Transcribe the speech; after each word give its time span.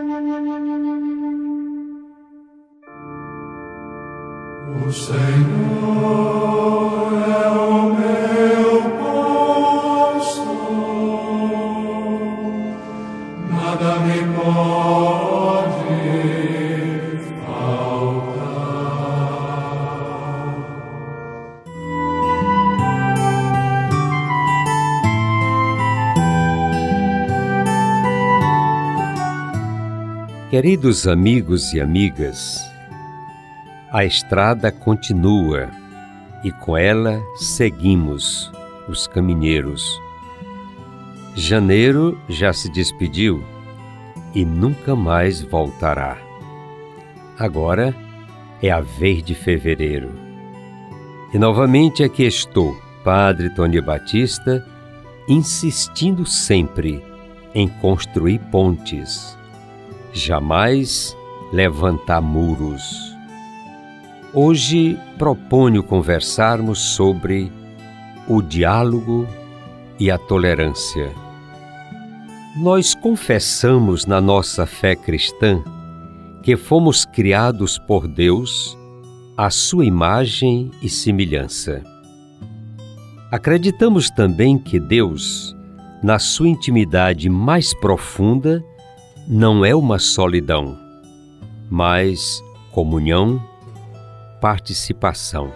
O 0.00 0.02
Senhor 4.90 5.20
é 7.28 7.48
o 7.50 7.92
meu 7.92 8.70
pastor, 10.18 10.46
nada 13.50 13.90
me 14.00 14.18
pode 14.34 15.59
Queridos 30.50 31.06
amigos 31.06 31.72
e 31.72 31.80
amigas, 31.80 32.60
a 33.92 34.04
estrada 34.04 34.72
continua 34.72 35.70
e 36.42 36.50
com 36.50 36.76
ela 36.76 37.22
seguimos, 37.36 38.50
os 38.88 39.06
caminheiros. 39.06 39.96
Janeiro 41.36 42.20
já 42.28 42.52
se 42.52 42.68
despediu 42.68 43.44
e 44.34 44.44
nunca 44.44 44.96
mais 44.96 45.40
voltará. 45.40 46.18
Agora 47.38 47.94
é 48.60 48.72
a 48.72 48.80
vez 48.80 49.22
de 49.22 49.36
fevereiro. 49.36 50.10
E 51.32 51.38
novamente 51.38 52.02
aqui 52.02 52.24
estou, 52.24 52.76
Padre 53.04 53.50
Tony 53.54 53.80
Batista, 53.80 54.66
insistindo 55.28 56.26
sempre 56.26 57.00
em 57.54 57.68
construir 57.68 58.40
pontes, 58.50 59.38
jamais 60.12 61.16
levantar 61.52 62.20
muros. 62.20 63.10
Hoje 64.32 64.98
proponho 65.18 65.82
conversarmos 65.82 66.78
sobre 66.78 67.50
o 68.28 68.40
diálogo 68.40 69.26
e 69.98 70.10
a 70.10 70.16
tolerância. 70.16 71.10
Nós 72.56 72.94
confessamos 72.94 74.06
na 74.06 74.20
nossa 74.20 74.66
fé 74.66 74.94
cristã 74.94 75.62
que 76.42 76.56
fomos 76.56 77.04
criados 77.04 77.78
por 77.78 78.08
Deus 78.08 78.76
à 79.36 79.50
sua 79.50 79.84
imagem 79.84 80.70
e 80.82 80.88
semelhança. 80.88 81.82
Acreditamos 83.30 84.10
também 84.10 84.58
que 84.58 84.78
Deus, 84.78 85.56
na 86.02 86.18
sua 86.18 86.48
intimidade 86.48 87.28
mais 87.28 87.72
profunda, 87.74 88.62
não 89.32 89.64
é 89.64 89.72
uma 89.72 90.00
solidão, 90.00 90.76
mas 91.70 92.42
comunhão 92.72 93.40
participação. 94.40 95.52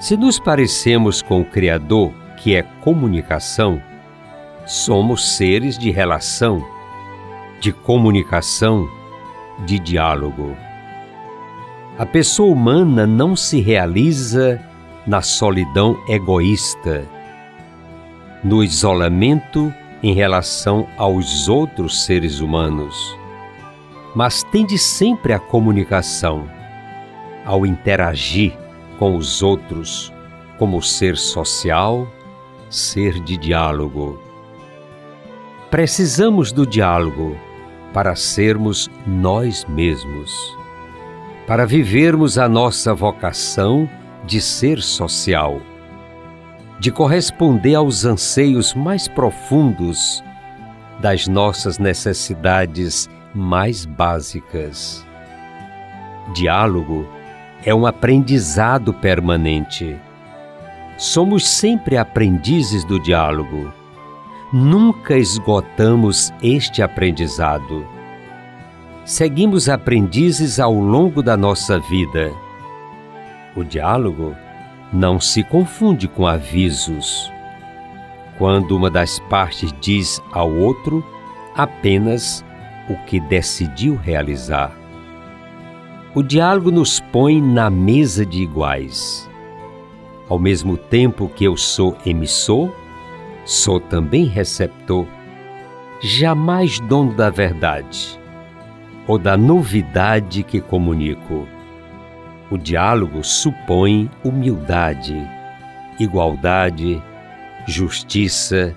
Se 0.00 0.16
nos 0.16 0.40
parecemos 0.40 1.20
com 1.20 1.42
o 1.42 1.44
Criador, 1.44 2.10
que 2.38 2.54
é 2.54 2.62
comunicação, 2.62 3.82
somos 4.64 5.36
seres 5.36 5.76
de 5.76 5.90
relação, 5.90 6.66
de 7.60 7.70
comunicação, 7.70 8.88
de 9.66 9.78
diálogo. 9.78 10.56
A 11.98 12.06
pessoa 12.06 12.50
humana 12.50 13.06
não 13.06 13.36
se 13.36 13.60
realiza 13.60 14.58
na 15.06 15.20
solidão 15.20 16.02
egoísta, 16.08 17.06
no 18.42 18.64
isolamento 18.64 19.70
em 20.02 20.12
relação 20.14 20.88
aos 20.96 21.48
outros 21.48 22.04
seres 22.04 22.40
humanos, 22.40 23.16
mas 24.14 24.42
tende 24.42 24.76
sempre 24.76 25.32
a 25.32 25.38
comunicação. 25.38 26.48
Ao 27.44 27.64
interagir 27.64 28.56
com 28.98 29.16
os 29.16 29.42
outros 29.42 30.12
como 30.58 30.82
ser 30.82 31.16
social, 31.16 32.06
ser 32.68 33.20
de 33.20 33.36
diálogo. 33.36 34.20
Precisamos 35.70 36.52
do 36.52 36.66
diálogo 36.66 37.36
para 37.92 38.14
sermos 38.14 38.90
nós 39.06 39.64
mesmos, 39.66 40.56
para 41.46 41.66
vivermos 41.66 42.38
a 42.38 42.48
nossa 42.48 42.94
vocação 42.94 43.88
de 44.24 44.40
ser 44.40 44.80
social, 44.80 45.60
de 46.82 46.90
corresponder 46.90 47.76
aos 47.76 48.04
anseios 48.04 48.74
mais 48.74 49.06
profundos 49.06 50.20
das 50.98 51.28
nossas 51.28 51.78
necessidades 51.78 53.08
mais 53.32 53.84
básicas. 53.84 55.06
Diálogo 56.34 57.06
é 57.64 57.72
um 57.72 57.86
aprendizado 57.86 58.92
permanente. 58.92 59.96
Somos 60.98 61.46
sempre 61.46 61.96
aprendizes 61.96 62.84
do 62.84 62.98
diálogo. 62.98 63.72
Nunca 64.52 65.16
esgotamos 65.16 66.34
este 66.42 66.82
aprendizado. 66.82 67.86
Seguimos 69.04 69.68
aprendizes 69.68 70.58
ao 70.58 70.74
longo 70.74 71.22
da 71.22 71.36
nossa 71.36 71.78
vida. 71.78 72.32
O 73.54 73.62
diálogo 73.62 74.34
não 74.92 75.18
se 75.18 75.42
confunde 75.42 76.06
com 76.06 76.26
avisos. 76.26 77.32
Quando 78.36 78.76
uma 78.76 78.90
das 78.90 79.18
partes 79.20 79.72
diz 79.80 80.20
ao 80.32 80.52
outro 80.52 81.04
apenas 81.54 82.44
o 82.88 82.96
que 83.06 83.20
decidiu 83.20 83.96
realizar. 83.96 84.72
O 86.14 86.22
diálogo 86.22 86.70
nos 86.70 87.00
põe 87.00 87.40
na 87.40 87.70
mesa 87.70 88.26
de 88.26 88.42
iguais. 88.42 89.30
Ao 90.28 90.38
mesmo 90.38 90.76
tempo 90.76 91.28
que 91.28 91.44
eu 91.44 91.56
sou 91.56 91.96
emissor, 92.04 92.70
sou 93.44 93.80
também 93.80 94.26
receptor, 94.26 95.06
jamais 96.00 96.78
dono 96.80 97.14
da 97.14 97.30
verdade 97.30 98.20
ou 99.06 99.18
da 99.18 99.36
novidade 99.36 100.42
que 100.42 100.60
comunico. 100.60 101.46
O 102.52 102.58
diálogo 102.58 103.24
supõe 103.24 104.08
humildade, 104.22 105.16
igualdade, 105.98 107.02
justiça, 107.66 108.76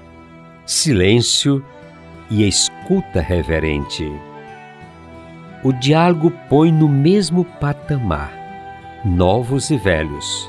silêncio 0.66 1.64
e 2.32 2.48
escuta 2.48 3.22
reverente 3.22 4.10
o 5.66 5.74
diálogo 5.74 6.32
põe 6.48 6.72
no 6.72 6.88
mesmo 6.88 7.44
patamar 7.44 8.32
novos 9.04 9.72
e 9.72 9.78
velhos, 9.78 10.48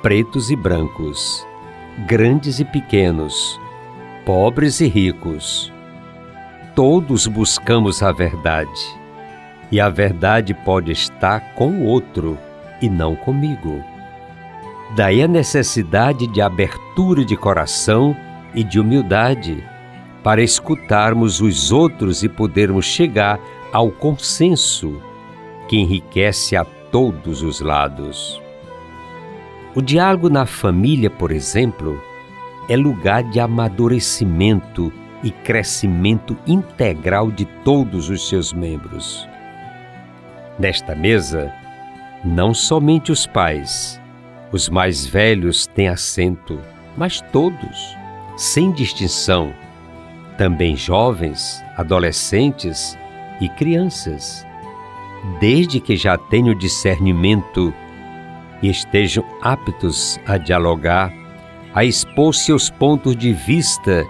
pretos 0.00 0.52
e 0.52 0.54
brancos, 0.54 1.44
grandes 2.06 2.60
e 2.60 2.64
pequenos, 2.64 3.60
pobres 4.24 4.80
e 4.80 4.86
ricos. 4.86 5.72
Todos 6.76 7.26
buscamos 7.26 8.04
a 8.04 8.12
verdade, 8.12 8.96
e 9.72 9.80
a 9.80 9.88
verdade 9.88 10.54
pode 10.54 10.92
estar 10.92 11.40
com 11.56 11.80
o 11.80 11.84
outro 11.84 12.38
e 12.80 12.88
não 12.88 13.16
comigo. 13.16 13.82
Daí 14.94 15.22
a 15.22 15.28
necessidade 15.28 16.26
de 16.26 16.40
abertura 16.40 17.24
de 17.24 17.36
coração 17.36 18.16
e 18.54 18.62
de 18.62 18.78
humildade 18.78 19.62
para 20.22 20.42
escutarmos 20.42 21.40
os 21.40 21.70
outros 21.72 22.22
e 22.22 22.28
podermos 22.28 22.84
chegar 22.84 23.38
ao 23.72 23.90
consenso 23.90 25.00
que 25.68 25.76
enriquece 25.76 26.56
a 26.56 26.64
todos 26.64 27.42
os 27.42 27.60
lados. 27.60 28.40
O 29.74 29.82
diálogo 29.82 30.30
na 30.30 30.46
família, 30.46 31.10
por 31.10 31.30
exemplo, 31.30 32.00
é 32.68 32.76
lugar 32.76 33.22
de 33.24 33.38
amadurecimento 33.38 34.92
e 35.22 35.30
crescimento 35.30 36.36
integral 36.46 37.30
de 37.30 37.44
todos 37.64 38.08
os 38.08 38.28
seus 38.28 38.52
membros. 38.52 39.28
Nesta 40.58 40.94
mesa, 40.94 41.52
não 42.26 42.52
somente 42.52 43.12
os 43.12 43.24
pais, 43.24 44.00
os 44.50 44.68
mais 44.68 45.06
velhos 45.06 45.66
têm 45.68 45.86
assento, 45.86 46.60
mas 46.96 47.20
todos, 47.32 47.96
sem 48.36 48.72
distinção, 48.72 49.54
também 50.36 50.74
jovens, 50.74 51.62
adolescentes 51.76 52.98
e 53.40 53.48
crianças, 53.48 54.44
desde 55.38 55.78
que 55.78 55.96
já 55.96 56.18
tenham 56.18 56.54
discernimento 56.54 57.72
e 58.60 58.68
estejam 58.70 59.24
aptos 59.40 60.18
a 60.26 60.36
dialogar, 60.36 61.12
a 61.72 61.84
expor 61.84 62.34
seus 62.34 62.68
pontos 62.68 63.16
de 63.16 63.32
vista 63.32 64.04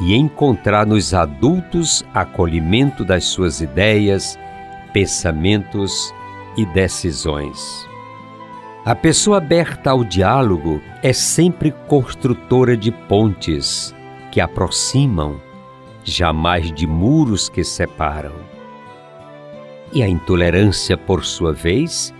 e 0.00 0.14
encontrar 0.14 0.86
nos 0.86 1.12
adultos 1.12 2.04
acolhimento 2.14 3.04
das 3.04 3.24
suas 3.24 3.60
ideias, 3.60 4.38
pensamentos 4.92 6.14
e 6.60 6.66
decisões. 6.66 7.88
A 8.84 8.94
pessoa 8.94 9.38
aberta 9.38 9.90
ao 9.90 10.04
diálogo 10.04 10.80
é 11.02 11.12
sempre 11.12 11.70
construtora 11.88 12.76
de 12.76 12.92
pontes 12.92 13.94
que 14.30 14.40
aproximam 14.40 15.40
jamais 16.04 16.70
de 16.70 16.86
muros 16.86 17.48
que 17.48 17.64
separam. 17.64 18.34
E 19.92 20.02
a 20.02 20.08
intolerância, 20.08 20.96
por 20.96 21.24
sua 21.24 21.52
vez, 21.52 22.14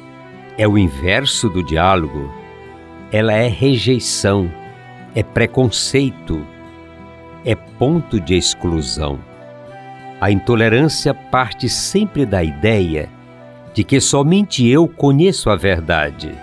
é 0.57 0.67
o 0.67 0.79
inverso 0.79 1.49
do 1.49 1.63
diálogo. 1.63 2.33
Ela 3.13 3.33
é 3.33 3.47
rejeição, 3.47 4.51
é 5.15 5.23
preconceito, 5.23 6.47
é 7.45 7.55
ponto 7.55 8.19
de 8.19 8.37
exclusão. 8.37 9.19
A 10.21 10.31
intolerância 10.31 11.15
parte 11.15 11.69
sempre 11.69 12.27
da 12.27 12.43
ideia 12.43 13.09
de 13.73 13.85
que 13.85 14.01
somente 14.01 14.67
eu 14.67 14.89
conheço 14.89 15.49
a 15.51 15.57
verdade, 15.57 16.35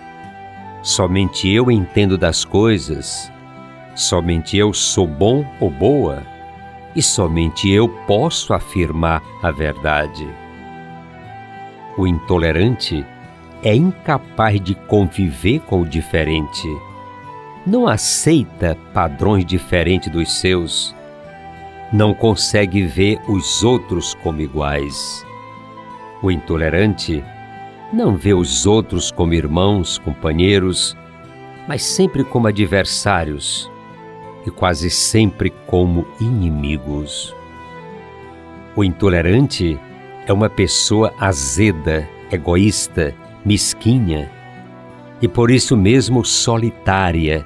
somente 0.81 1.49
eu 1.49 1.69
entendo 1.69 2.17
das 2.17 2.45
coisas, 2.45 3.31
somente 3.95 4.57
eu 4.57 4.73
sou 4.73 5.05
bom 5.05 5.45
ou 5.59 5.69
boa 5.69 6.23
e 6.95 7.01
somente 7.01 7.69
eu 7.69 7.89
posso 8.07 8.53
afirmar 8.53 9.21
a 9.43 9.51
verdade. 9.51 10.27
O 11.97 12.07
intolerante 12.07 13.05
é 13.63 13.75
incapaz 13.75 14.61
de 14.61 14.73
conviver 14.73 15.59
com 15.61 15.81
o 15.81 15.85
diferente. 15.85 16.67
Não 17.65 17.87
aceita 17.87 18.77
padrões 18.93 19.45
diferentes 19.45 20.11
dos 20.11 20.31
seus. 20.31 20.95
Não 21.91 22.13
consegue 22.13 22.83
ver 22.83 23.19
os 23.27 23.63
outros 23.63 24.13
como 24.23 24.41
iguais. 24.41 25.26
O 26.21 26.31
intolerante 26.31 27.23
não 27.93 28.15
vê 28.15 28.33
os 28.33 28.65
outros 28.65 29.11
como 29.11 29.33
irmãos, 29.33 29.97
companheiros, 29.97 30.97
mas 31.67 31.83
sempre 31.83 32.23
como 32.23 32.47
adversários 32.47 33.69
e 34.45 34.51
quase 34.51 34.89
sempre 34.89 35.51
como 35.67 36.07
inimigos. 36.19 37.35
O 38.75 38.83
intolerante 38.83 39.79
é 40.25 40.33
uma 40.33 40.49
pessoa 40.49 41.13
azeda, 41.19 42.07
egoísta, 42.31 43.13
mesquinha 43.45 44.31
e 45.21 45.27
por 45.27 45.49
isso 45.49 45.75
mesmo 45.75 46.23
solitária, 46.23 47.45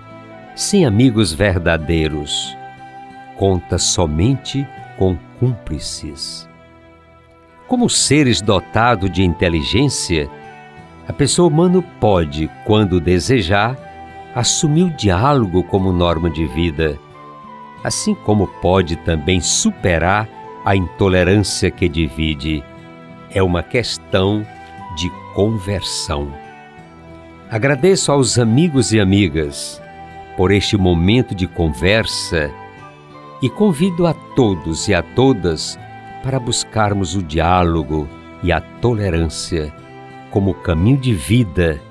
sem 0.55 0.85
amigos 0.85 1.31
verdadeiros. 1.31 2.55
Conta 3.37 3.77
somente 3.77 4.67
com 4.97 5.17
cúmplices. 5.39 6.50
Como 7.71 7.89
seres 7.89 8.41
dotados 8.41 9.09
de 9.09 9.23
inteligência, 9.23 10.29
a 11.07 11.13
pessoa 11.13 11.47
humana 11.47 11.81
pode, 12.01 12.51
quando 12.65 12.99
desejar, 12.99 13.77
assumir 14.35 14.83
o 14.83 14.89
diálogo 14.89 15.63
como 15.63 15.93
norma 15.93 16.29
de 16.29 16.45
vida, 16.47 16.99
assim 17.81 18.13
como 18.13 18.45
pode 18.45 18.97
também 18.97 19.39
superar 19.39 20.27
a 20.65 20.75
intolerância 20.75 21.71
que 21.71 21.87
divide. 21.87 22.61
É 23.33 23.41
uma 23.41 23.63
questão 23.63 24.45
de 24.97 25.09
conversão. 25.33 26.29
Agradeço 27.49 28.11
aos 28.11 28.37
amigos 28.37 28.91
e 28.91 28.99
amigas 28.99 29.81
por 30.35 30.51
este 30.51 30.75
momento 30.75 31.33
de 31.33 31.47
conversa 31.47 32.51
e 33.41 33.49
convido 33.49 34.05
a 34.05 34.13
todos 34.13 34.89
e 34.89 34.93
a 34.93 35.01
todas 35.01 35.79
para 36.23 36.39
buscarmos 36.39 37.15
o 37.15 37.21
diálogo 37.21 38.07
e 38.43 38.51
a 38.51 38.61
tolerância 38.61 39.73
como 40.29 40.53
caminho 40.53 40.97
de 40.97 41.13
vida. 41.13 41.81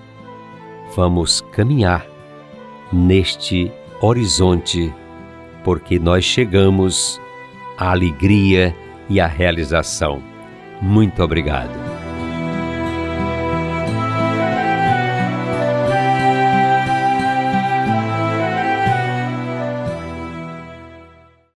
Vamos 0.97 1.41
caminhar 1.53 2.07
neste 2.93 3.71
horizonte, 4.01 4.93
porque 5.63 5.99
nós 5.99 6.25
chegamos 6.25 7.21
à 7.79 7.91
alegria 7.91 8.75
e 9.09 9.21
à 9.21 9.27
realização. 9.27 10.23
Muito 10.81 11.23
obrigado. 11.23 11.90